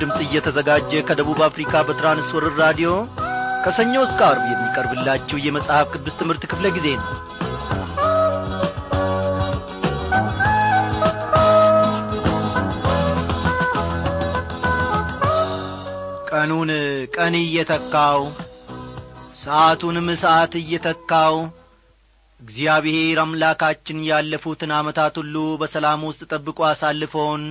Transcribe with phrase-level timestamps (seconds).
[0.00, 2.90] ድምፅ እየተዘጋጀ ከደቡብ አፍሪካ በትራንስወርር ራዲዮ
[3.64, 7.08] ከሰኞ እስከ አርብ የሚቀርብላችሁ የመጽሐፍ ቅዱስ ትምህርት ክፍለ ጊዜ ነው።
[16.30, 16.70] ቀኑን
[17.14, 18.20] ቀን እየተካው
[19.40, 21.36] ሰዓቱንም ሰዓት እየተካው
[22.40, 27.42] እግዚአብሔር አምላካችን ያለፉትን ዓመታት ሁሉ በሰላም ውስጥ ጠብቆ አሳልፎን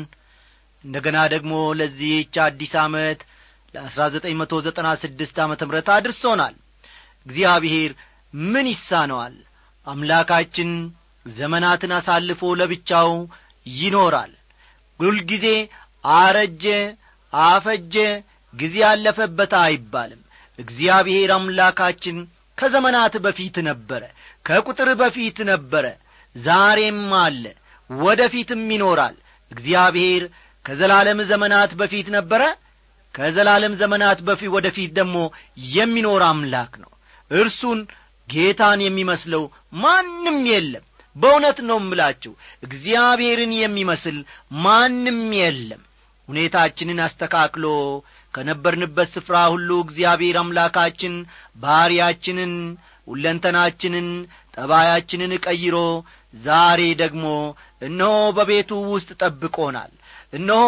[0.84, 3.20] እንደ ገና ደግሞ ለዚህች አዲስ ዓመት
[3.74, 6.56] ለአሥራ ዘጠኝ መቶ ዘጠና ስድስት ዓመተ ምሕረት አድርሶናል።
[7.26, 7.92] እግዚአብሔር
[8.34, 9.36] ምን ይሳነዋል?
[9.88, 10.70] አምላካችን
[11.26, 13.12] ዘመናትን አሳልፎ ለብቻው
[13.66, 14.34] ይኖራል።
[15.00, 15.46] ሁልጊዜ
[16.18, 16.66] አረጀ
[17.34, 17.96] አፈጀ
[18.54, 20.22] ጊዜ ያለፈበት አይባልም።
[20.60, 22.18] እግዚአብሔር አምላካችን
[22.58, 24.04] ከዘመናት በፊት ነበረ
[24.46, 25.86] ከቁጥር በፊት ነበረ
[26.36, 27.44] ዛሬም አለ
[27.90, 29.16] ወደ ፊትም ይኖራል።
[29.52, 30.24] እግዚአብሔር
[30.68, 32.42] ከዘላለም ዘመናት በፊት ነበረ?
[33.16, 35.18] ከዘላለም ዘመናት በፊት ወደ ፊት ደግሞ
[35.76, 36.92] የሚኖር አምላክ ነው።
[37.32, 37.80] እርሱን
[38.30, 39.44] ጌታን የሚመስለው
[39.82, 40.84] ማንም የለም።
[41.16, 42.32] በእውነት ነው እምላችሁ
[42.64, 44.18] እግዚአብሔርን የሚመስል
[44.66, 45.82] ማንም የለም።
[46.28, 47.66] ሁኔታችንን አስተካክሎ
[48.34, 51.14] ከነበርንበት ስፍራ ሁሉ እግዚአብሔር አምላካችን
[51.56, 52.54] ባሕርያችንን
[53.08, 54.08] ሁለንተናችንን
[54.58, 55.78] ጠባያችንን ቀይሮ
[56.44, 57.26] ዛሬ ደግሞ
[57.82, 59.92] እነሆ በቤቱ ውስጥ ጠብቆናል
[60.34, 60.64] እነሆ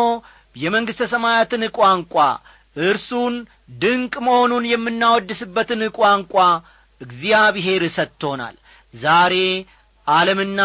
[0.56, 2.16] የመንግሥተ ሰማያትን ቋንቋ
[2.84, 3.36] እርሱን
[3.82, 6.36] ድንቅ መሆኑን የምናወድስበትን ቋንቋ
[7.02, 8.56] እግዚአብሔር ሰጥቶናል።
[8.94, 9.36] ዛሬ
[10.08, 10.62] ዓለምና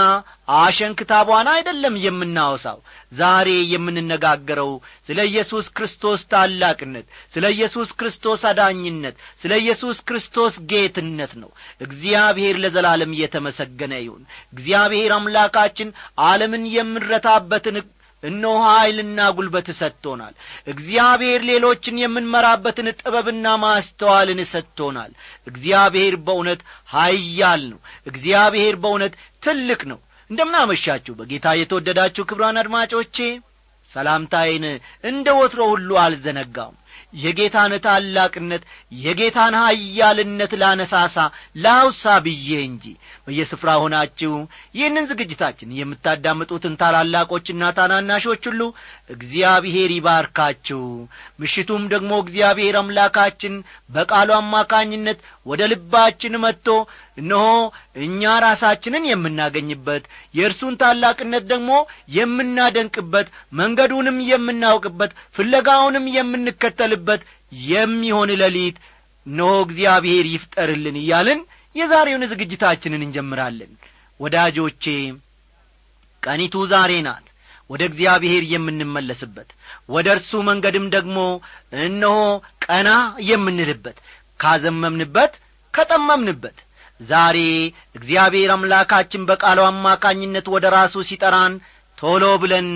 [0.58, 2.78] አሸንክታቧን አይደለም የምናወሳው።
[3.12, 4.70] ዛሬ የምንነጋገረው
[5.08, 13.14] ስለ ኢየሱስ ክርስቶስ ታላቅነት ስለ ኢየሱስ ክርስቶስ አዳኝነት ስለ ኢየሱስ ክርስቶስ ጌትነት ነው። እግዚአብሔር ለዘላለም
[13.16, 15.90] እየተመሰገነ ይሁን። እግዚአብሔር አምላካችን
[16.24, 17.78] ዓለምን የምንረታበትን
[18.24, 20.34] እነሆ ኀይልና ጒልበት ሰጥቶናል።
[20.72, 25.10] እግዚአብሔር ሌሎችን የምንመራበትን ጥበብና ማስተዋልን ሰጥቶናል።
[25.46, 26.60] እግዚአብሔር በእውነት
[26.94, 33.16] ኀያል ነው። እግዚአብሔር በእውነት ትልቅ ነው። እንደምናመሻችሁ በጌታ የተወደዳችሁ ክብራን አድማጮቼ
[33.90, 34.64] ሰላምታዬን
[35.04, 36.78] እንደ ወትሮ ሁሉ አልዘነጋውም
[37.14, 38.62] የጌታን ታላቅነት
[38.98, 41.16] የጌታን ኀያልነት ላነሳሳ
[41.64, 42.84] ላውሳ ብዬ እንጂ
[43.26, 44.32] በየስፍራ ሆናችሁ
[44.76, 48.62] ይህንን ዝግጅታችን የምታዳምጡትን ታላላቆችና ታናናሾች ሁሉ
[49.14, 50.82] እግዚአብሔር ይባርካችሁ።
[51.40, 53.54] ምሽቱም ደግሞ እግዚአብሔር አምላካችን
[53.90, 56.68] በቃሉ አማካኝነት ወደ ልባችን መጥቶ
[57.18, 57.48] እነሆ
[58.04, 60.04] እኛ ራሳችንን የምናገኝበት
[60.34, 61.72] የእርሱን ታላቅነት ደግሞ
[62.18, 63.26] የምናደንቅበት
[63.58, 67.02] መንገዱንም የምናውቅበት ፍለጋውንም የምንከተልበት
[67.66, 68.76] የሚሆን ሌሊት
[69.26, 71.40] እነሆ እግዚአብሔር ይፍጠርልን እያልን
[71.76, 73.72] የዛሬውን ዝግጅታችንን እንጀምራለን።
[74.20, 74.84] ወዳጆቼ
[76.22, 77.26] ቀኒቱ ዛሬ ናት።
[77.70, 79.50] ወደ እግዚአብሔር የምንመለስበት
[79.88, 81.16] ወደ እርሱ መንገድም ደግሞ
[81.84, 82.16] እነሆ
[82.64, 82.90] ቀና
[83.28, 83.98] የምንልበት
[84.40, 85.32] ካዘመምንበት
[85.74, 86.58] ከጠመምንበት።
[87.00, 87.38] ዛሬ
[87.98, 91.54] እግዚአብሔር አምላካችን በቃሉ አማካኝነት ወደ ራሱ ሲጠራን
[91.98, 92.68] ቶሎ ብለን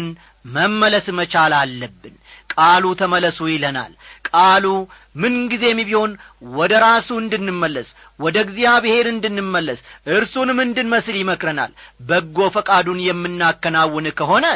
[0.55, 2.15] መመለስ መቻል አለብን።
[2.55, 3.93] ቃሉ ተመለሱ ይለናል
[4.31, 4.67] ቃሉ
[5.17, 6.13] ምንጊዜም ቢሆን
[6.57, 7.89] ወደ ራሱ እንድንመለስ
[8.21, 9.81] ወደ እግዚአብሔር እንድንመለስ
[10.13, 11.73] እርሱንም እንድንመስል ይመክረናል።
[12.09, 14.47] በጎ ፈቃዱን የምናከናውን ከሆነ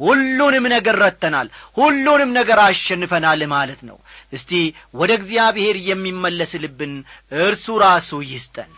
[0.00, 3.96] ሁሉንም ነገር ረተናል ሁሉንም ነገር አሸንፈናል ማለት ነው።
[4.32, 4.50] እስቲ
[4.94, 6.94] ወደ እግዚአብሔር የሚመለስ ልብን
[7.40, 8.70] እርሱ ራሱ ይስጠን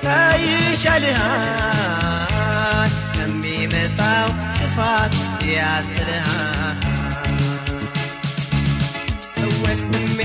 [0.00, 0.08] ጌታ
[0.42, 1.72] ይሻልሃል
[3.14, 4.28] ከሚመጣው
[4.58, 5.14] ጥፋት
[5.50, 6.78] ያስጥልሃል።
[9.62, 10.18] ወንድሜ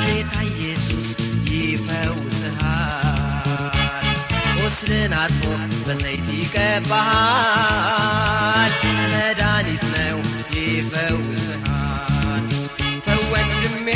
[0.03, 1.07] ጌታ ኢየሱስ
[1.49, 3.09] ይፈውስሃል።
[4.57, 5.43] ቁስልን አጥቦ
[5.85, 7.51] በዘይት ይቀባሃል።
[9.11, 10.19] መድኃኒት ነው
[10.57, 12.45] ይፈውስሃል።
[13.07, 13.87] ተወንድሜ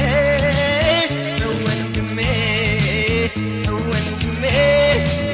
[1.42, 2.20] ተወንድሜ
[3.66, 4.44] ተወንድሜ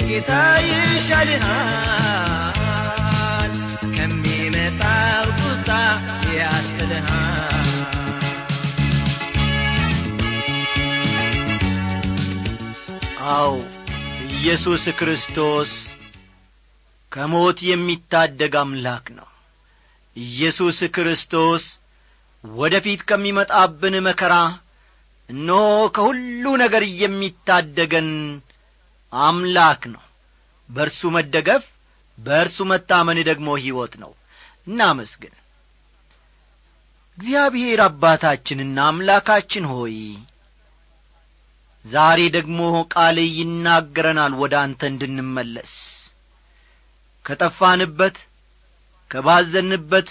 [0.09, 0.31] ጌታ
[0.67, 2.02] ይሻልሃል
[14.43, 15.69] ኢየሱስ ክርስቶስ
[17.11, 19.27] ከሞት የሚታደግ አምላክ ነው።
[20.15, 21.65] ኢየሱስ ክርስቶስ
[22.43, 24.33] ወደ ፊት ከሚመጣብን መከራ
[25.29, 25.61] እነሆ
[25.95, 28.09] ከሁሉ ነገር የሚታደገን
[29.13, 30.03] አምላክ ነው።
[30.69, 31.63] በእርሱ መደገፍ
[32.17, 34.11] በእርሱ መታመን ደግሞ ሕይወት ነው።
[34.67, 35.33] እናመስግን።
[37.17, 39.97] እግዚአብሔር አባታችንና አምላካችን ሆይ
[41.85, 42.59] ዛሬ ደግሞ
[42.93, 45.71] ቃል ይናገረናል ወደ አንተ እንድንመለስ።
[47.25, 48.15] ከጠፋንበት
[49.11, 50.09] ከባዘንበት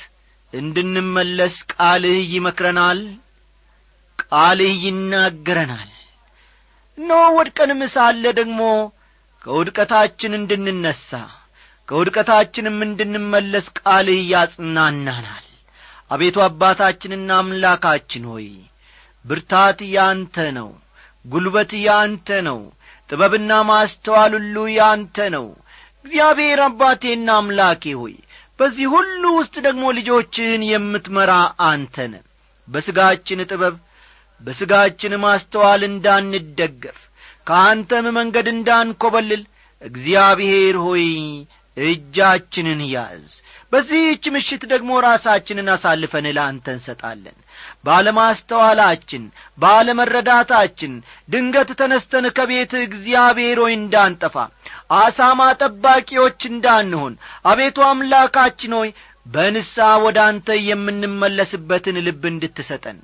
[0.53, 3.01] እንድንመለስ ቃልህ ይመክረናል
[4.25, 5.91] ቃልህ ይናገረናል።
[6.99, 8.61] እነሆ ወድቀንም ሳለ ደግሞ
[9.43, 11.09] ከውድቀታችን እንድንነሣ
[11.89, 15.47] ከውድቀታችንም እንድንመለስ ቃልህ ያጽናናናል።
[16.11, 18.49] አቤቱ አባታችንና አምላካችን ሆይ
[19.25, 20.71] ብርታት ያንተ ነው
[21.25, 22.61] ጉልበት ያንተ ነው።
[23.11, 25.47] ጥበብና ማስተዋል ሁሉ ያንተ ነው።
[26.05, 28.15] እግዚአብሔር አባቴና አምላኬ ሆይ
[28.59, 31.33] በዚህ ሁሉ ውስጥ ደግሞ ልጆችህን የምትመራ
[31.67, 32.15] አንተነ
[32.69, 33.77] በሥጋችን ጥበብ
[34.41, 36.99] በሥጋችን ማስተዋል እንዳንደገፍ
[37.47, 39.43] ከአንተም መንገድ እንዳንኰበልል
[39.83, 41.07] እግዚአብሔር ሆይ
[41.77, 43.29] እጃችንን ያዝ።
[43.73, 47.37] በዚህች ምሽት ደግሞ ራሳችንን አሳልፈን ለአንተ እንሰጣለን
[47.85, 49.23] ባለማስተዋላችን
[49.59, 50.93] ባለመረዳታችን
[51.29, 54.37] ድንገት ተነስተን ከቤት እግዚአብሔር ሆይ እንዳንጠፋ
[54.99, 57.15] አሳማ ጠባቂዎች እንዳንሆን
[57.51, 58.91] አቤቱ አምላካችን ሆይ
[59.27, 59.75] በንሳ
[60.05, 62.97] ወደ አንተ የምንመለስበትን ልብ እንድትሰጠን።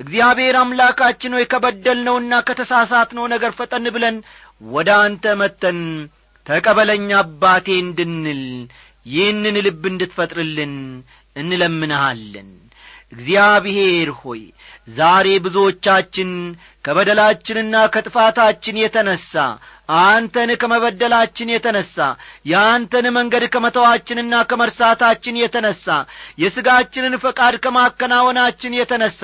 [0.00, 4.16] እግዚአብሔር አምላካችን ሆይ ከበደልነውና ከተሳሳትነው ነገር ፈጠን ብለን
[4.70, 5.78] ወደ አንተ መተን
[6.46, 8.42] ተቀበለኝ አባቴ እንድንል
[9.06, 10.74] ይህንን ልብ እንድትፈጥርልን
[11.36, 12.50] እንለምንሃለን
[13.12, 14.42] እግዚአብሔር ሆይ
[14.90, 16.30] ዛሬ ብዙዎቻችን
[16.84, 19.32] ከበደላችንና ከጥፋታችን የተነሣ
[20.00, 21.96] አንተን ከመበደላችን የተነሣ
[22.50, 25.86] የአንተን መንገድ ከመተዋችንና ከመርሳታችን የተነሣ
[26.42, 29.20] የሥጋችንን ፈቃድ ከማከናወናችን የተነሣ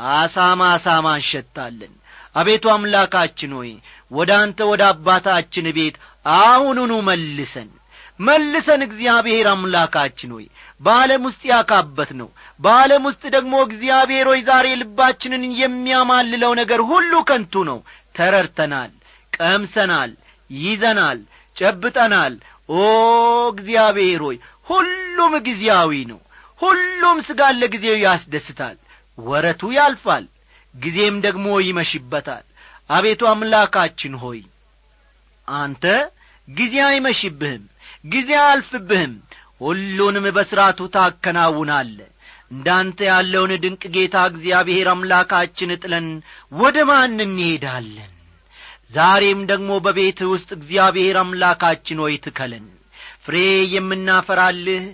[0.00, 1.92] አሳማ አሳማ እንሸታለን።
[2.36, 3.70] አቤቱ አምላካችን ሆይ
[4.10, 5.96] ወደ አንተ ወደ አባታችን ቤት
[6.36, 7.70] አሁኑኑ መልሰን
[8.20, 10.46] መልሰን እግዚአብሔር አምላካችን ሆይ
[10.82, 12.28] በዓለም ውስጥ ያካበት ነው።
[12.60, 17.78] በዓለም ውስጥ ደግሞ እግዚአብሔር ሆይ ዛሬ ልባችንን የሚያማልለው ነገር ሁሉ ከንቱ ነው።
[18.14, 18.90] ተረድተናል
[19.32, 20.10] ቀምሰናል
[20.50, 21.20] ይዘናል
[21.56, 22.34] ጨብጠናል።
[22.72, 22.80] ኦ
[23.52, 24.36] እግዚአብሔር ሆይ
[24.68, 26.20] ሁሉም ጊዜያዊ ነው።
[26.60, 28.76] ሁሉም ሥጋን ለጊዜው ያስደስታል።
[29.18, 30.24] ወረቱ ያልፋል
[30.74, 32.44] ጊዜም ደግሞ ይመሽበታል።
[32.90, 34.40] አቤቱ አምላካችን ሆይ
[35.48, 35.84] አንተ
[36.48, 37.62] ጊዜ አይመሽብህም
[38.04, 39.12] ጊዜ አያልፍብህም
[39.62, 41.98] ሁሉንም በሥርዓቱ ታከናውናለ።
[42.52, 46.08] እንዳንተ ያለውን ድንቅ ጌታ እግዚአብሔር አምላካችን ጥለን
[46.52, 48.10] ወደ ማን እንሄዳለን?
[48.92, 52.66] ዛሬም ደግሞ በቤት ውስጥ እግዚአብሔር አምላካችን ሆይ ትከለን።
[53.24, 53.36] ፍሬ
[53.74, 54.84] የምናፈራልህ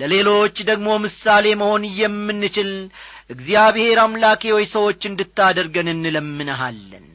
[0.00, 2.70] ለሌሎች ደግሞ ምሳሌ መሆን የምንችል
[3.34, 7.06] እግዚአብሔር አምላኬ ሆይ ሰዎች እንድታደርገን እንለምንሃለን።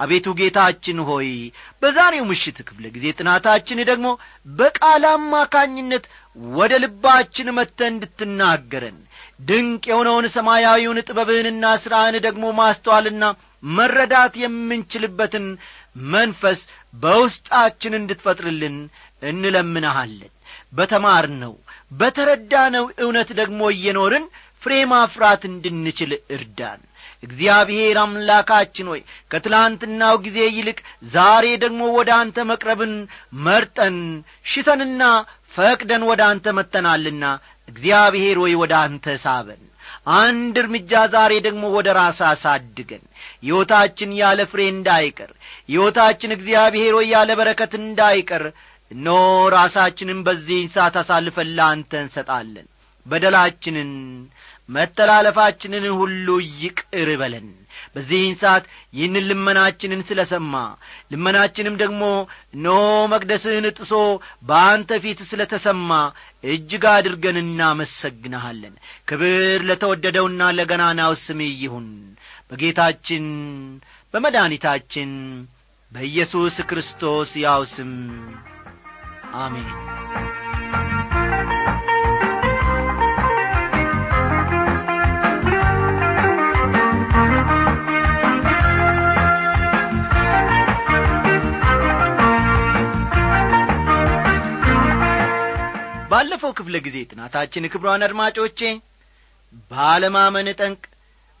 [0.00, 1.28] አቤቱ ጌታችን ሆይ
[1.82, 4.08] በዛሬው ምሽት ክፍለ ጊዜ ጥናታችን ደግሞ
[4.56, 6.04] በቃል አማካኝነት
[6.56, 8.96] ወደ ልባችን መጥተ እንድትናገረን
[9.40, 13.24] ድንቅ የሆነውን ሰማያዊውን ጥበብህንና ሥራህን ደግሞ ማስተዋልና
[13.76, 15.46] መረዳት የምንችልበትን
[16.12, 16.60] መንፈስ
[16.94, 18.76] በውስጣችን እንድትፈጥርልን
[19.22, 20.32] እንለምንሃለን።
[20.72, 21.54] በተማርነው
[21.92, 24.26] በተረዳነው እውነት ደግሞ እየኖርን
[24.62, 26.80] ፍሬ ማፍራት እንድንችል እርዳን።
[27.22, 29.00] እግዚአብሔር አምላካችን ሆይ
[29.30, 30.78] ከትላንትናው ጊዜ ይልቅ
[31.14, 32.92] ዛሬ ደግሞ ወደ አንተ መቅረብን
[33.46, 33.96] መርጠን
[34.46, 35.02] ሽተንና
[35.56, 37.24] ፈቅደን ወደ አንተ መጥተናልና
[37.68, 39.62] እግዚአብሔር ሆይ ወደ አንተ ሳበን።
[40.16, 43.02] አንድ እርምጃ ዛሬ ደግሞ ወደ ራስ አሳድገን።
[43.42, 45.30] ሕይወታችን ያለ ፍሬ እንዳይቀር
[45.68, 48.44] ሕይወታችን እግዚአብሔር ሆይ ያለ በረከት እንዳይቀር
[48.90, 49.08] እኖ
[49.54, 52.66] ራሳችንን በዚህ ሰዓት አሳልፈን ለአንተ እንሰጣለን።
[53.06, 53.90] በደላችንን
[54.68, 56.28] መተላለፋችንን ሁሉ
[56.60, 57.48] ይቅር በለን
[57.96, 60.54] በዚህን ሰዓት ይህንን ልመናችንን ስለ ሰማ
[61.12, 62.02] ልመናችንም ደግሞ
[62.64, 62.74] ኖ
[63.12, 63.92] መቅደስህን ጥሶ
[64.48, 65.90] በአንተ ፊት ስለ ተሰማ
[66.44, 68.74] እጅግ አድርገን እናመሰግንሃለን።
[69.08, 69.34] ክብር
[69.68, 71.88] ለተወደደውና ለገናናው ስም ይሁን።
[72.50, 73.24] በጌታችን
[74.14, 75.12] በመድኃኒታችን
[75.92, 77.92] በኢየሱስ ክርስቶስ ያው ስም
[79.40, 79.70] አሜን
[96.16, 98.60] ባለፈው ክፍለ ጊዜ ጥናታችን ክብሯን አድማጮቼ
[99.70, 100.82] ባለማመን ጠንቅ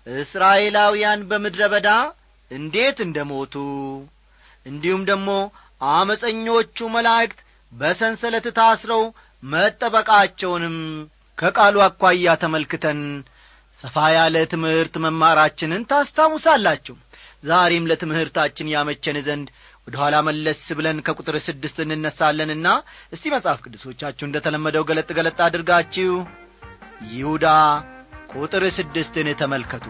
[0.06, 1.88] እስራኤላውያን በምድረ በዳ
[2.50, 3.54] እንዴት እንደ ሞቱ
[4.66, 5.28] እንዲሁም ደግሞ
[5.80, 7.38] አመፀኞቹ መላእክት
[7.72, 9.02] በሰንሰለት ታስረው
[9.42, 10.76] መጠበቃቸውንም
[11.38, 13.00] ከቃሉ አኳያ ተመልክተን
[13.78, 16.96] ሰፋ ያለ ትምህርት መማራችንን ታስታውሳላችሁ።
[17.44, 19.48] ዛሬም ለትምህርታችን ያመቸን ዘንድ
[19.86, 22.68] ወደ ኋላ መለስ ብለን ከቁጥር ስድስት እንነሳለንና
[23.12, 26.14] እስቲ መጽሐፍ ቅዱሶቻችሁ እንደ ተለመደው ገለጥ ገለጥ አድርጋችሁ
[27.12, 27.46] ይሁዳ
[28.34, 29.86] ቁጥር ስድስትን ተመልከቱ።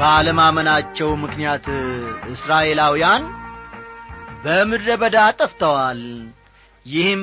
[0.00, 1.66] ባለማመናቸው ምክንያት
[2.34, 3.22] እስራኤላውያን
[4.44, 6.00] በምድረ በዳ ጠፍተዋል።
[6.86, 7.22] ይህም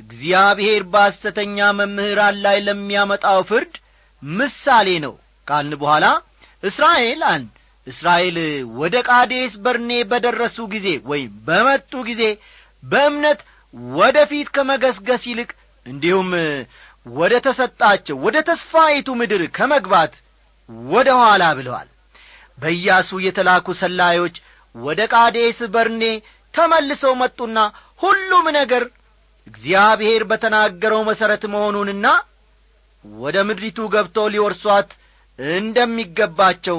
[0.00, 3.74] እግዚአብሔር በሐሰተኛ መምህራን ላይ ለሚያመጣው ፍርድ
[4.22, 5.14] ምሳሌ ነው።
[5.46, 6.06] ካልን በኋላ
[6.62, 7.48] እስራኤል አንድ
[7.86, 8.36] እስራኤል
[8.80, 12.22] ወደ ቃዴስ በርኔ በደረሱ ጊዜ ወይም በመጡ ጊዜ
[12.82, 13.40] በእምነት
[13.94, 15.50] ወደ ፊት ከመገስገስ ይልቅ
[15.86, 16.30] እንዲሁም
[17.12, 20.12] ወደ ተሰጣቸው ወደ ተስፋይቱ ምድር ከመግባት
[20.88, 21.88] ወደ ኋላ ብለዋል።
[22.58, 24.36] በኢያሱ የተላኩ ሰላዮች
[24.74, 26.02] ወደ ቃዴስ በርኔ
[26.54, 27.58] ተመልሰው መጡና
[28.00, 28.84] ሁሉም ነገር
[29.46, 32.06] እግዚአብሔር በተናገረው መሠረት መሆኑንና
[33.04, 34.90] ወደ ምድሪቱ ገብተው ሊወርሷት
[35.38, 36.78] እንደሚገባቸው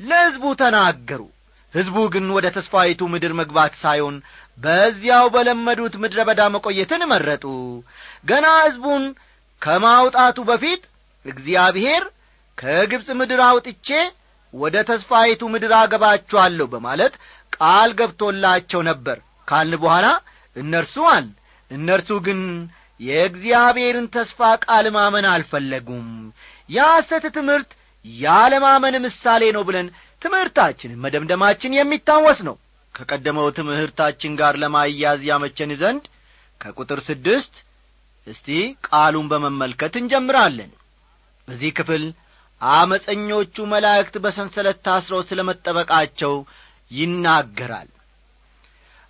[0.00, 1.22] ለሕዝቡ ተናገሩ።
[1.74, 4.16] ሕዝቡ ግን ወደ ተስፋይቱ ምድር መግባት ሳይሆን
[4.58, 7.44] በዚያው በለመዱት ምድረ በዳ መቆየትን መረጡ።
[8.28, 9.04] ገና ሕዝቡን
[9.62, 10.82] ከማውጣቱ በፊት
[11.26, 12.02] እግዚአብሔር
[12.58, 13.88] ከግብፅ ምድር አውጥቼ
[14.54, 17.14] ወደ ተስፋይቱ ምድር አገባችኋለሁ በማለት
[17.56, 20.06] ቃል ገብቶላቸው ነበር። ካልን በኋላ
[20.56, 21.26] እነርሱ አል
[21.70, 22.40] እነርሱ ግን
[23.00, 26.06] የእግዚአብሔርን ተስፋ ቃል ማመን አልፈለጉም።
[26.70, 27.70] የሐሰት ትምህርት
[28.04, 29.88] ያለማመን ምሳሌ ነው ብለን
[30.22, 32.56] ትምህርታችንን መደምደማችን የሚታወስ ነው።
[32.94, 36.04] ከቀደመው ትምህርታችን ጋር ለማያዝ ያመቸን ዘንድ
[36.60, 37.54] ከቁጥር ስድስት
[38.26, 38.48] እስቲ
[38.86, 40.70] ቃሉን በመመልከት እንጀምራለን።
[41.48, 42.04] በዚህ ክፍል
[42.60, 46.32] አመፀኞቹ መላእክት በሰንሰለት ታስረው ስለ መጠበቃቸው
[46.90, 47.88] ይናገራል።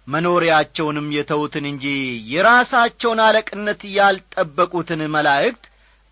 [0.08, 1.84] መኖሪያቸውንም የተዉትን እንጂ
[2.32, 5.64] የራሳቸውን አለቅነት ያልጠበቁትን መላእክት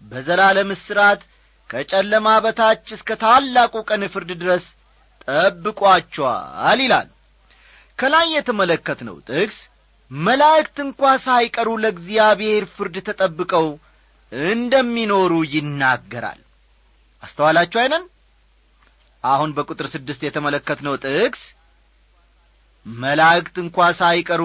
[0.03, 1.21] በዘላለም እስራት
[1.71, 4.65] ከጨለማ በታች እስከ ታላቁ ቀን ፍርድ ድረስ
[5.29, 7.09] ጠብቋቸዋል ይላል።
[7.99, 9.59] ከላይ የተመለከትነው ጥቅስ
[10.11, 13.67] መላእክት እንኳ ሳይቀሩ ለእግዚአብሔር ፍርድ ተጠብቀው
[14.33, 16.41] እንደሚኖሩ ይናገራል።
[17.23, 18.05] አስተዋላችሁ አይነን
[19.25, 21.43] አሁን በቁጥር ስድስት የተመለከትነው ጥቅስ
[22.87, 24.43] መላእክት እንኳ ሳይቀሩ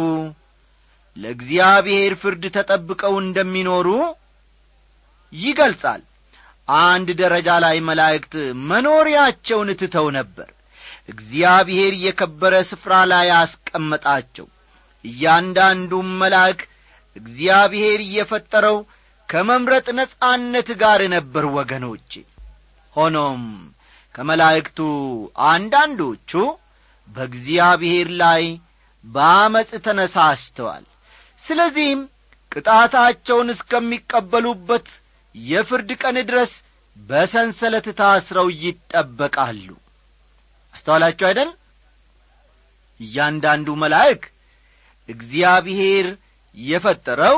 [1.17, 3.87] ለእግዚአብሔር ፍርድ ተጠብቀው እንደሚኖሩ
[5.33, 6.01] ይገልጻል።
[6.67, 8.33] አንድ ደረጃ ላይ መላእክት
[8.69, 10.49] መኖሪያቸውን ትተው ነበር።
[11.09, 14.47] እግዚአብሔር የከበረ ስፍራ ላይ አስቀመጣቸው።
[15.05, 16.59] እያንዳንዱም መልአክ
[17.15, 18.77] እግዚአብሔር እየፈጠረው
[19.29, 22.11] ከመምረጥ ነጻነት ጋር ነበር ወገኖቼ።
[22.95, 23.43] ሆኖም
[24.15, 24.79] ከመላእክቱ
[25.49, 26.31] አንዳንዶቹ
[27.07, 28.43] በእግዚአብሔር ላይ
[29.05, 30.85] በአመፅ ተነሳስተዋል።
[31.43, 32.01] ስለዚህም
[32.51, 34.87] ቅጣታቸውን እስከሚቀበሉበት
[35.35, 36.51] የፍርድ ቀን ድረስ
[36.97, 39.67] በሰንሰለት ታስረው ይጠበቃሉ።
[40.73, 41.51] አስተዋላችሁ አይደል?
[42.99, 44.21] እያንዳንዱ መልአክ
[45.09, 46.07] እግዚአብሔር
[46.57, 47.37] የፈጠረው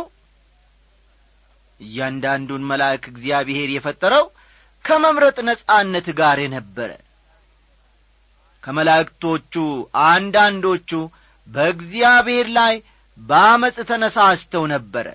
[1.79, 4.25] እያንዳንዱን መልአክ እግዚአብሔር የፈጠረው
[4.85, 6.91] ከመምረጥ ነጻነት ጋር የነበረ።
[8.63, 9.53] ከመላእክቶቹ
[10.07, 10.91] አንዳንዶቹ
[11.47, 12.73] በእግዚአብሔር ላይ
[13.17, 15.07] በአመፅ ተነሳስተው ነበረ።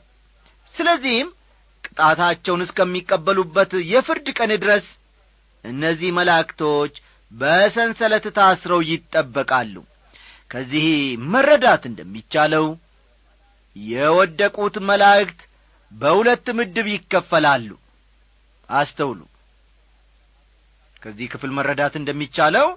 [0.75, 1.29] ስለዚህም
[1.85, 4.87] ቅጣታቸውን እስከሚቀበሉበት የፍርድ ቀን ድረስ
[5.65, 6.95] እነዚህ መላእክቶች
[7.33, 9.77] በሰንሰለት ታስረው ይጠበቃሉ።
[10.51, 10.87] ከዚህ
[11.33, 12.67] መረዳት እንደሚቻለው
[13.77, 15.41] የወደቁት መላእክት
[15.93, 17.71] በሁለት ምድብ ይከፈላሉ።
[18.69, 19.19] አስተውሉ
[21.07, 22.69] ከዚህ ክፍል መረዳት እንደሚቻለው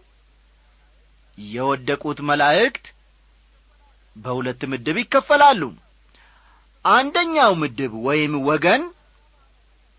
[1.37, 2.85] የወደቁት መላእክት
[4.15, 5.61] በሁለት ምድብ ይከፈላሉ።
[6.85, 8.83] አንደኛው ምድብ ወይም ወገን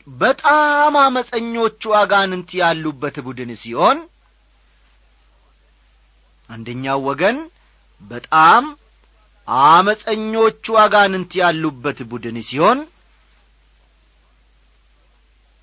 [0.06, 3.98] በጣም አመፀኞቹ አጋንንት ያሉበት ቡድን ሲሆን
[6.50, 7.36] አንደኛው ወገን
[8.02, 8.64] በጣም
[9.68, 12.78] አመፀኞቹ አጋንንት ያሉበት ቡድን ሲሆን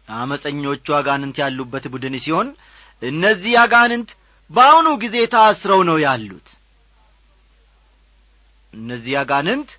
[0.07, 2.47] አመፀኞቹ አጋንንት ያሉበት ቡድን ሲሆን
[3.01, 4.09] እነዚህ አጋንንት
[4.49, 6.47] በአሁኑ ጊዜ ታስረው ነው ያሉት።
[8.73, 9.69] እነዚህ አጋንንት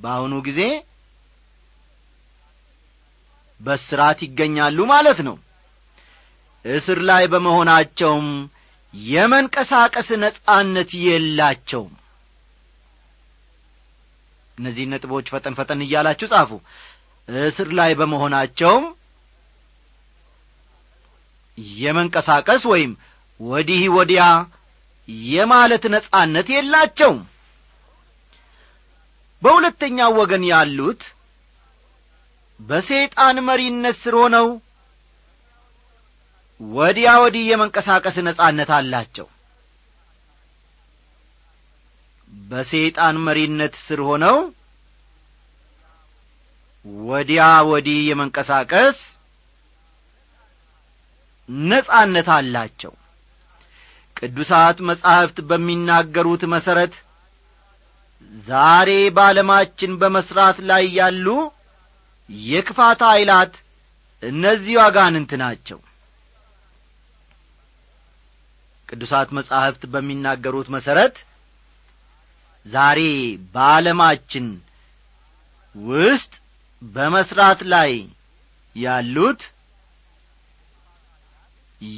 [0.00, 0.60] በአሁኑ ጊዜ
[3.60, 5.36] በስራት ይገኛሉ ማለት ነው።
[6.64, 8.26] እስር ላይ በመሆናቸውም
[8.94, 11.92] የመንቀሳቀስ ነጻነት የላቸውም።
[14.58, 16.50] እነዚህ ነጥቦች ፈጠን ፈጠን እያላችሁ ጻፉ።
[17.28, 18.84] እስር ላይ በመሆናቸውም
[21.76, 22.92] የመንቀሳቀስ ወይም
[23.40, 24.22] ወዲህ ወዲያ
[25.28, 27.20] የማለት ነጻነት የላቸውም።
[29.42, 31.02] በሁለተኛው ወገን ያሉት
[32.60, 34.48] በሰይጣን መሪነት ስር ሆነው
[36.60, 39.26] ወዲያ ወዲህ የመንቀሳቀስ ነጻነት አላቸው።
[42.32, 44.36] በሰይጣን መሪነት ስር ሆነው
[47.06, 48.98] ወዲያ ወዲህ የመንቀሳቀስ
[51.66, 52.92] ነጻነት አላቸው።
[54.16, 56.94] ቅዱሳት መጻሕፍት በሚናገሩት መሠረት
[58.46, 61.26] ዛሬ በዓለማችን በመሥራት ላይ ያሉ
[62.48, 63.54] የክፋት ኀይላት
[64.22, 65.78] እነዚሁ አጋንንት ናቸው።
[68.88, 71.16] ቅዱሳት መጻሕፍት በሚናገሩት መሠረት
[72.66, 73.00] ዛሬ
[73.54, 74.46] በዓለማችን
[75.74, 76.32] ውስጥ
[76.82, 77.92] በመሥራት ላይ
[78.76, 79.42] ያሉት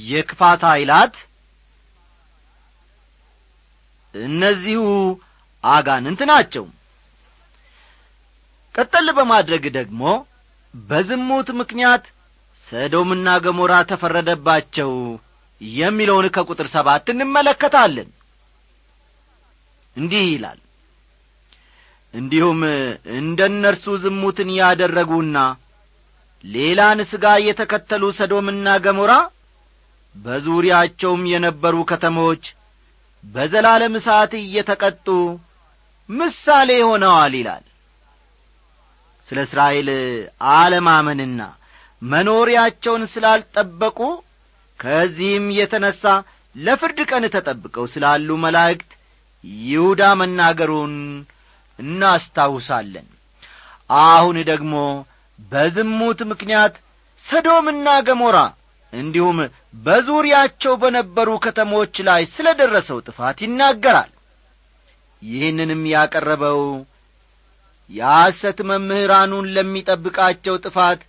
[0.08, 1.14] የክፋት ኀይላት
[4.14, 4.82] እነዚሁ
[5.64, 6.64] አጋንንት ናቸው።
[8.74, 10.02] ቀጠል በማድረግ ደግሞ
[10.74, 12.04] በዝሙት ምክንያት
[12.66, 14.90] ሰዶምና ገሞራ ተፈረደባቸው
[15.60, 18.08] የሚለውን ከቁጥር ሰባት እንመለከታለን።
[19.96, 20.60] እንዲህ ይላል።
[22.14, 22.60] እንዲሁም
[23.18, 25.38] እንደ እነርሱ ዝሙትን ያደረጉና
[26.44, 29.12] ሌላን ሥጋ የተከተሉ ሰዶምና ገሞራ
[30.16, 32.44] በዙሪያቸውም የነበሩ ከተሞች
[33.24, 35.06] በዘላለም እሳት እየተቀጡ
[36.08, 37.64] ምሳሌ ሆነዋል ይላል።
[39.28, 39.88] ስለ እስራኤል
[40.54, 41.40] አለማመንና
[42.02, 43.98] መኖሪያቸውን ስላልጠበቁ
[44.80, 46.02] ከዚህም የተነሣ
[46.56, 48.90] ለፍርድ ቀን ተጠብቀው ስላሉ መላእክት
[49.64, 50.94] ይሁዳ መናገሩን
[51.78, 53.06] እናስታውሳለን።
[54.06, 54.74] አሁን ደግሞ
[55.38, 56.74] በዝሙት ምክንያት
[57.24, 58.38] ሰዶምና ገሞራ
[58.92, 59.38] እንዲሁም
[59.74, 64.10] በዙሪያቸው በነበሩ ከተሞች ላይ ስለ ደረሰው ጥፋት ይናገራል።
[65.22, 66.60] ይህንንም ያቀረበው
[67.90, 71.00] የሐሰት መምህራኑን ለሚጠብቃቸው ጥፋት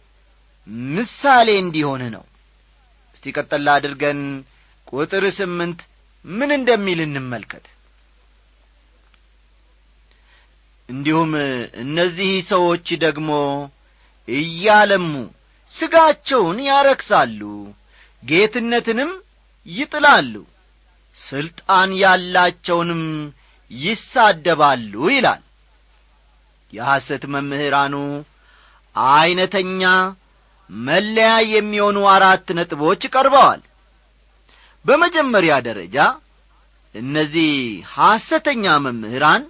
[0.93, 2.23] ምሳሌ እንዲሆን ነው።
[3.15, 4.21] እስቲ ቀጠላ አድርገን
[4.91, 5.79] ቁጥር ስምንት
[6.25, 7.65] ምን እንደሚል እንመልከት።
[10.89, 11.31] እንዲሁም
[11.83, 13.29] እነዚህ ሰዎች ደግሞ
[14.27, 15.11] እያለሙ
[15.73, 17.41] ሥጋቸውን ያረክሳሉ
[18.25, 19.11] ጌትነትንም
[19.67, 20.33] ይጥላሉ።
[21.21, 23.03] ሥልጣን ያላቸውንም
[23.71, 25.41] ይሳደባሉ ይላል።
[26.73, 27.95] የሐሰት መምህራኑ
[28.95, 29.83] ዐይነተኛ
[30.69, 33.61] መለያ የሚሆኑ አራት ነጥቦች ቀርበዋል።
[34.85, 35.97] በመጀመሪያ ደረጃ
[36.95, 37.51] እነዚህ
[37.93, 39.43] ሐሰተኛ መምህራን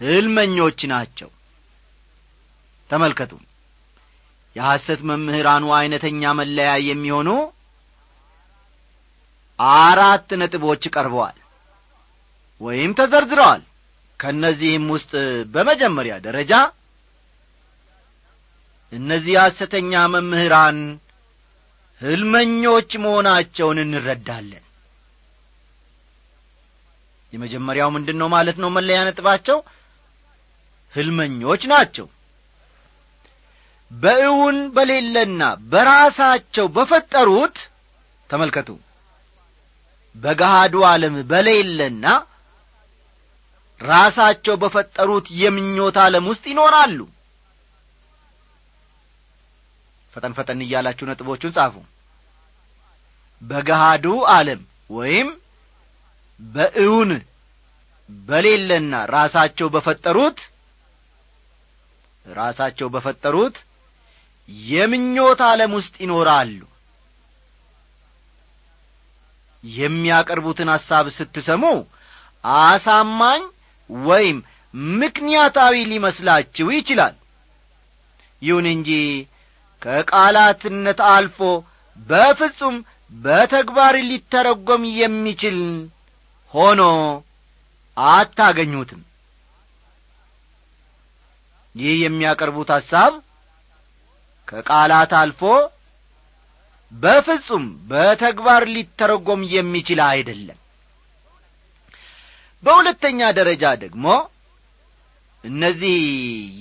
[0.00, 1.30] ሕልመኞች ናቸው።
[2.90, 3.32] ተመልከቱ።
[4.56, 7.28] የሐሰት መምህራኑ ዐይነተኛ መለያ የሚሆኑ
[9.78, 11.36] አራት ነጥቦች ቀርበዋል
[12.60, 13.62] ወይም ተዘርዝረዋል።
[14.20, 15.12] ከእነዚህም ውስጥ
[15.52, 16.52] በመጀመሪያ ደረጃ
[18.92, 20.78] እነዚህ ሐሰተኛ መምህራን
[22.00, 24.64] ሕልመኞች መሆናቸውን እንረዳለን።
[27.32, 28.70] የመጀመሪያው ምንድን ነው ማለት ነው?
[28.76, 29.58] መለያ ነጥባቸው
[30.94, 32.06] ሕልመኞች ናቸው።
[33.90, 37.56] በእውን በሌለና በራሳቸው በፈጠሩት
[38.30, 38.68] ተመልከቱ
[40.16, 42.04] በገሃዱ ዓለም በሌለና
[43.80, 46.98] ራሳቸው በፈጠሩት የምኞት ዓለም ውስጥ ይኖራሉ።
[50.14, 51.74] ፈጠን ፈጠን እያላችሁ ነጥቦቹን ጻፉ።
[53.42, 55.28] በገሃዱ ዓለም ወይም
[56.40, 57.10] በእውን
[58.08, 60.38] በሌለና ራሳቸው በፈጠሩት
[62.26, 63.56] ራሳቸው በፈጠሩት
[64.68, 66.60] የምኞት ዓለም ውስጥ ይኖራሉ
[69.64, 71.64] የሚያቀርቡትን ሐሳብ ስትሰሙ
[72.60, 73.42] አሳማኝ
[73.90, 74.38] ወይም
[74.94, 77.14] ምክንያታዊ ሊመስላችሁ ይችላል።
[78.42, 78.90] ይሁን እንጂ
[79.82, 81.38] ከቃላትነት አልፎ
[82.00, 82.76] በፍጹም
[83.12, 85.58] በተግባር ሊተረጐም የሚችል
[86.54, 86.82] ሆኖ
[87.96, 89.00] አታገኙትም።
[91.74, 93.12] ይህ የሚያቀርቡት ሐሳብ
[94.48, 95.42] ከቃላት አልፎ
[96.92, 100.58] በፍጹም በተግባር ሊተረጐም የሚችል አይደለም።
[102.62, 104.06] በሁለተኛ ደረጃ ደግሞ
[105.44, 105.98] እነዚህ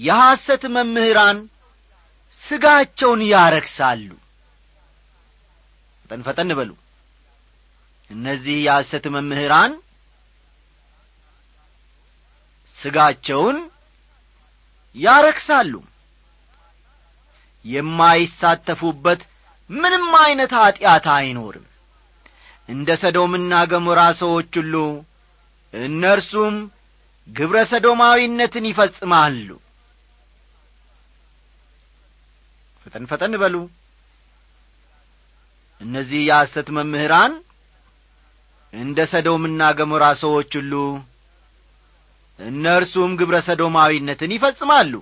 [0.07, 1.39] የሐሰት መምህራን
[2.43, 4.09] ሥጋቸውን ያረክሳሉ።
[6.03, 6.71] ፈጠን ፈጠን በሉ።
[8.11, 9.73] እነዚህ የሐሰት መምህራን
[12.77, 13.57] ሥጋቸውን
[14.95, 15.73] ያረክሳሉ።
[17.65, 19.21] የማይሳተፉበት
[19.69, 21.65] ምንም ዐይነት ኀጢአት አይኖርም።
[22.69, 24.75] እንደ ሰዶምና ገሞራ ሰዎች ሁሉ
[25.73, 26.55] እነርሱም
[27.27, 29.49] ግብረ ሰዶማዊነትን ይፈጽማሉ።
[32.85, 33.55] ፈጠን ፈጠን በሉ።
[35.81, 37.33] እነዚህ የሐሰት መምህራን
[38.73, 40.73] እንደ ሰዶምና ገሞራ ሰዎች ሁሉ
[42.39, 44.93] እነርሱም ግብረ ሰዶማዊነትን ይፈጽማሉ።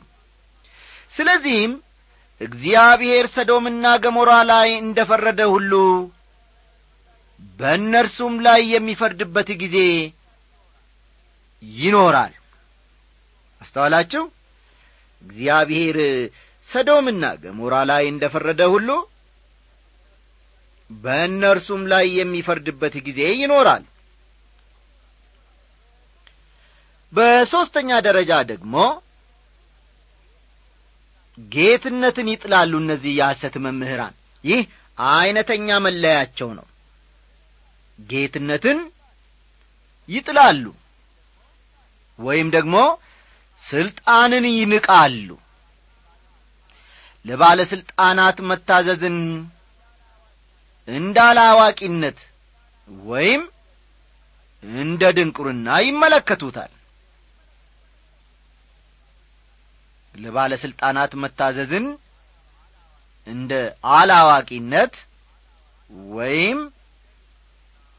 [1.13, 1.73] ስለዚህም
[2.41, 5.71] እግዚአብሔር ሰዶምና ገሞራ ላይ እንደ ፈረደ ሁሉ
[7.59, 9.77] በእነርሱም ላይ የሚፈርድበት ጊዜ
[11.63, 12.33] ይኖራል።
[13.61, 14.23] አስተዋላችሁ?
[15.23, 15.97] እግዚአብሔር
[16.67, 18.89] ሰዶምና ገሞራ ላይ እንደ ፈረደ ሁሉ
[20.89, 23.83] በእነርሱም ላይ የሚፈርድበት ጊዜ ይኖራል።
[27.13, 28.75] በሦስተኛ ደረጃ ደግሞ
[31.37, 34.61] ጌትነትን ይጥላሉ እነዚህ የሐሰት መምህራን። ይህ
[34.97, 36.67] ዐይነተኛ መለያቸው ነው።
[37.99, 38.79] ጌትነትን
[40.09, 40.63] ይጥላሉ
[42.19, 42.75] ወይም ደግሞ
[43.61, 45.29] ሥልጣንን ይንቃሉ።
[47.25, 49.17] ለባለሥልጣናት መታዘዝን
[50.87, 52.19] እንዳላዋቂነት
[53.07, 53.41] ወይም
[54.63, 56.71] እንደ ድንቁርና ይመለከቱታል
[60.17, 61.85] ለባለሥልጣናት መታዘዝን
[63.27, 63.51] እንደ
[63.95, 64.95] አላዋቂነት
[66.11, 66.59] ወይም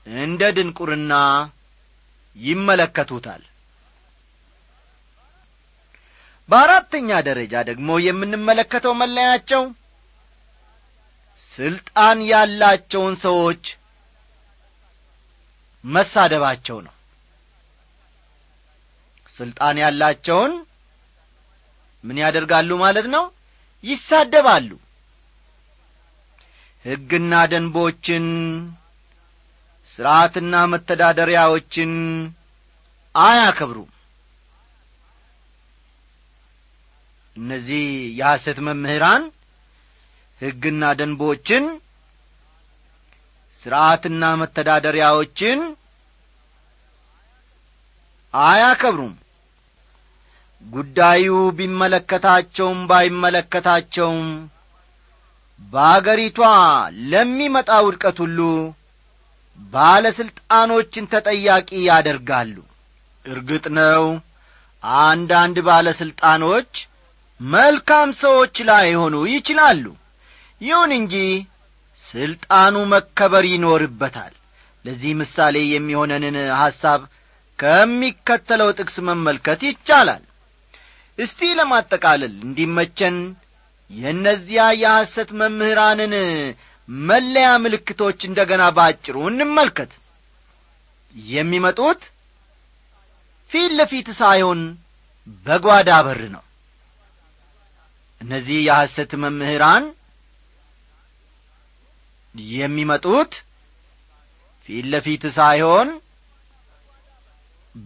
[0.07, 1.15] እንደ ድንቁርና
[2.37, 3.43] ይመለከቱታል።
[6.49, 9.63] በአራተኛ ደረጃ ደግሞ የምንመለከተው መለያቸው
[11.53, 13.65] ስልጣን ያላቸውን ሰዎች
[15.85, 16.95] መሳደባቸው ነው።
[19.37, 20.53] ስልጣን ያላቸውን
[22.05, 23.25] ምን ያደርጋሉ ማለት ነው?
[23.85, 24.71] ይሳደባሉ።
[26.85, 28.27] ሕግና ደንቦችን
[29.93, 31.93] ሥርዓትና መተዳደሪያዎችን
[33.15, 33.91] አያከብሩም።
[37.37, 37.85] እነዚህ
[38.19, 39.25] የሐሰት መምህራን
[40.41, 41.65] ሕግና ደንቦችን
[43.63, 45.61] ሥርዓትና መተዳደሪያዎችን
[48.35, 49.15] አያከብሩም
[50.65, 51.27] ጉዳዩ
[51.59, 54.23] ቢመለከታቸውም ባይመለከታቸውም
[55.73, 56.41] በአገሪቷ
[57.11, 58.39] ለሚመጣ ውድቀት ሁሉ
[59.73, 62.57] ባለሥልጣኖችን ተጠያቂ ያደርጋሉ።
[63.25, 64.05] እርግጥ ነው
[65.03, 66.73] አንዳንድ ባለሥልጣኖች
[67.41, 69.85] መልካም ሰዎች ላይሆኑ ይችላሉ።
[70.61, 71.15] ይሁን እንጂ
[72.05, 74.35] ሥልጣኑ መከበር ይኖርበታል።
[74.85, 77.01] ለዚህ ምሳሌ የሚሆነንን ሐሳብ
[77.59, 80.23] ከሚከተለው ጥቅስ መመልከት ይቻላል
[81.19, 83.17] እስቲ ለማጠቃለል እንዲመቸን
[83.91, 86.15] የእነዚያ የሐሰት መምህራንን
[86.89, 89.93] መለያ ምልክቶች እንደ ገና ባጭሩ እንመልከት።
[91.15, 92.01] የሚመጡት
[93.51, 94.61] ፊት ለፊት ሳይሆን
[95.47, 96.45] በጓዳ በር ነው።
[98.21, 99.85] እነዚህ የሐሰት መምህራን
[102.57, 103.33] የሚመጡት
[104.69, 105.89] ፊት ለፊት ሳይሆን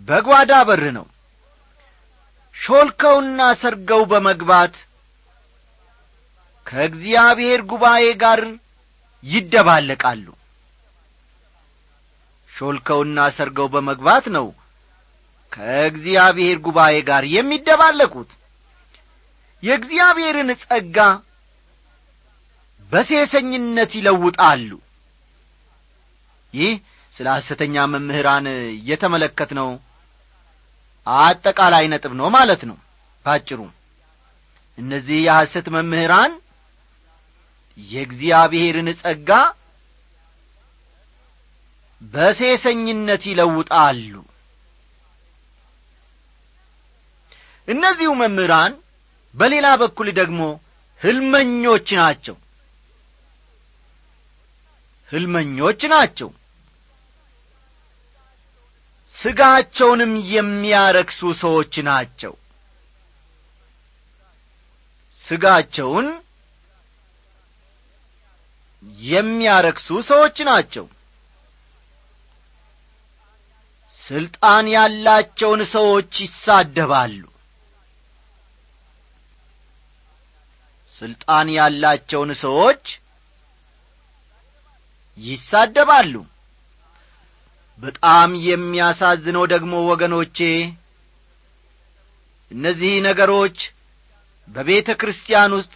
[0.09, 1.07] በጓዳ በር ነው
[2.63, 4.75] ሾልከውና ሰርገው በመግባት
[6.67, 8.41] ከእግዚአብሔር ጉባኤ ጋር
[9.25, 10.27] ይደባለቃሉ።
[12.51, 14.47] ሾልከውና ሰርገው በመግባት ነው
[15.53, 18.31] ከእግዚአብሔር ጉባኤ ጋር የሚደባለቁት።
[19.63, 20.99] የእግዚአብሔርን ጸጋ
[22.91, 24.71] በሴሰኝነት ይለውጣሉ።
[26.55, 26.73] ይህ
[27.15, 28.47] ስለ ሐሰተኛ መምህራን
[28.89, 29.69] የተመለከትነው
[31.07, 32.77] አጠቃላይ ነጥብ ነው ማለት ነው።
[33.27, 33.61] ባጭሩ
[34.79, 36.33] እነዚህ የሐሰት መምህራን
[37.79, 39.31] የእግዚአብሔርን ጸጋ
[42.03, 44.15] በሴሰኝነት ይለውጣሉ።
[47.69, 48.73] እነዚሁ መምህራን
[49.35, 50.41] በሌላ በኩል ደግሞ
[51.01, 52.37] ህልመኞች ናቸው።
[55.11, 56.29] ህልመኞች ናቸው
[59.23, 62.33] ሥጋቸውንም የሚያረክሱ ሰዎች ናቸው።
[65.21, 66.07] ሥጋቸውን
[69.07, 70.87] የሚያረክሱ ሰዎች ናቸው።
[73.97, 77.21] ስልጣን ያላቸውን ሰዎች ይሳደባሉ።
[80.95, 82.85] ስልጣን ያላቸውን ሰዎች
[85.19, 86.15] ይሳደባሉ
[87.79, 90.39] በጣም የሚያሳዝነው ደግሞ ወገኖቼ
[92.51, 93.59] እነዚህ ነገሮች
[94.49, 95.73] በቤተ ክርስቲያን ውስጥ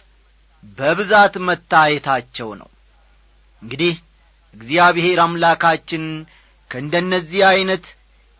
[0.77, 2.69] በብዛት መታየታቸው ነው።
[3.61, 3.93] እንግዲህ
[4.53, 6.03] እግዚአብሔር አምላካችን
[6.71, 7.85] ከእንደነዚህ ዐይነት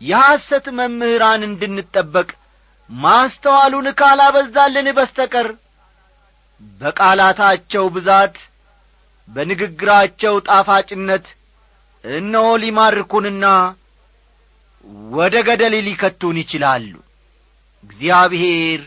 [0.00, 2.28] የሐሰት መምህራን እንድንጠበቅ
[2.90, 5.48] ማስተዋሉን ካላበዛልን በስተቀር
[6.80, 8.36] በቃላታቸው ብዛት
[9.28, 11.26] በንግግራቸው ጣፋጭነት
[12.04, 13.44] እነሆ ሊማርኩንና
[15.12, 16.92] ወደ ገደል ሊከቱን ይችላሉ።
[17.84, 18.80] እግዚአብሔር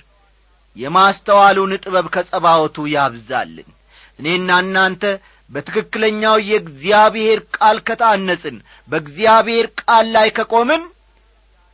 [0.75, 3.69] የማስተዋሉን ጥበብ ከጸባወቱ ያብዛልን።
[4.19, 5.03] እኔና እናንተ
[5.49, 8.57] በትክክለኛው የእግዚአብሔር ቃል ከታነጽን
[8.89, 10.83] በእግዚአብሔር ቃል ላይ ከቆምን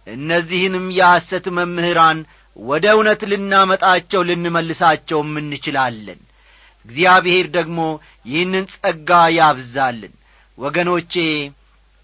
[0.07, 2.19] እነዚህንም የሐሰት መምህራን
[2.57, 6.19] ወደ እውነት ልናመጣቸው ልንመልሳቸውም እንችላለን።
[6.85, 7.79] እግዚአብሔር ደግሞ
[8.25, 10.13] ይህንን ጸጋ ያብዛልን
[10.57, 11.13] ወገኖቼ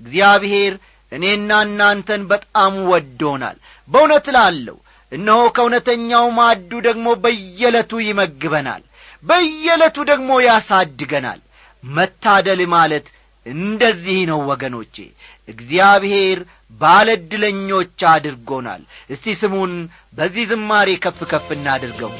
[0.01, 0.73] እግዚአብሔር
[1.11, 3.57] እኔና እናንተን በጣም ወዶናል።
[3.89, 4.77] በእውነት ላለሁ
[5.11, 8.83] እነሆ ከእውነተኛው ማዱ ደግሞ በየዕለቱ ይመግበናል
[9.23, 11.41] በየዕለቱ ደግሞ ያሳድገናል።
[11.83, 13.05] መታደል ማለት
[13.45, 14.95] እንደዚህ ነው ወገኖቼ
[15.47, 16.39] እግዚአብሔር
[16.81, 19.73] ባለድለኞች አድርጎናል። እስቲ ስሙን
[20.17, 22.13] በዚህ ዝማሬ ከፍ ከፍ እናድርገው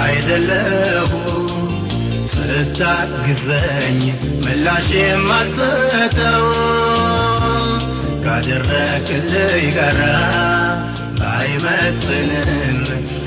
[0.00, 1.10] አይደለሁ።
[4.44, 6.46] ምላሽ የማልሰጠው
[8.24, 10.00] ካደረክልኝ ጋራ
[11.18, 12.78] ባይመጥንም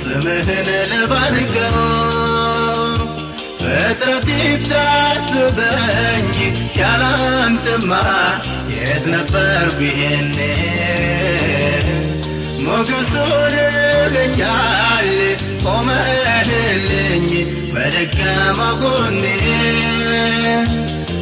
[0.01, 1.77] ስምህን ልባርከው
[3.62, 6.29] ፍጥረት ይታስበኝ
[6.79, 7.91] ያላንተማ
[8.73, 10.38] የት ነበርኩ ይሄኔ
[12.75, 13.55] ሞገሱን
[13.97, 15.09] እገኛል
[15.63, 17.27] ቆመህልኝ
[17.73, 19.23] በደካማ ጎኔ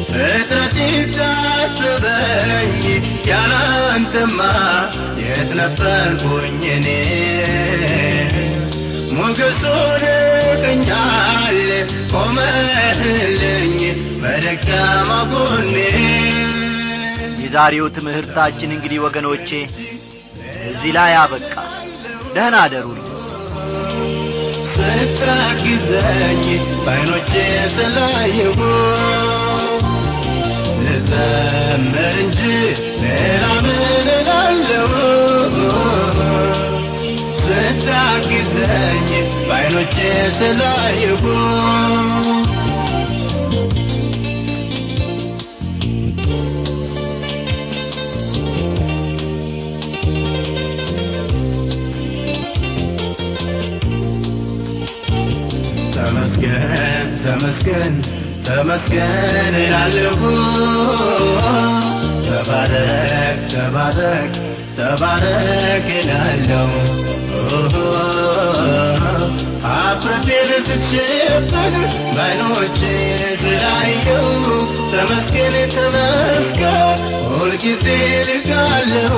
[0.08, 2.80] ፍጥረት ይታስበኝ
[3.30, 4.38] ያላንተማ
[5.22, 6.88] የት ነበርኩኝ እኔ
[9.18, 10.04] ሞገሱን
[10.48, 11.60] እገኛል
[12.14, 13.78] ቆመህልኝ
[14.24, 15.76] በደካማ ጎኔ
[17.44, 19.50] የዛሬው ትምህርታችን እንግዲህ ወገኖቼ
[20.82, 21.52] እዚህ ላይ አበቃ።
[22.34, 23.08] ደህና አደሩልኝ።
[24.72, 26.42] ስታግዘኝ
[26.84, 27.32] በዓይኖቼ
[27.76, 28.58] ስላየሁ
[30.80, 32.40] ልዘምር እንጂ
[33.02, 33.78] ሌላ ምን
[34.16, 34.92] እላለሁ
[37.44, 39.08] ስታግዘኝ
[39.46, 39.96] በዓይኖቼ
[40.38, 41.24] ስላየሁ
[58.64, 60.18] ተመስገን እላለሁ።
[62.26, 64.34] ተባረክ ተባረክ
[64.76, 66.70] ተባረክ እላለሁ።
[69.64, 71.74] ሀፍረቴን ስትሸፈን
[72.16, 72.80] በዓይኖቼ
[73.42, 74.24] ስላየሁ
[74.92, 77.86] ተመስገን ተመስገን ሁልጊዜ
[78.28, 79.14] ልካለሁ